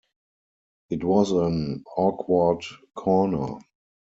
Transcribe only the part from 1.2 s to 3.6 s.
an awkward corner.